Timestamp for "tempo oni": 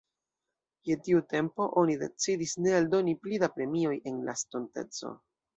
1.33-1.99